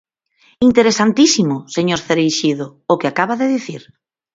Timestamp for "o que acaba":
2.91-3.33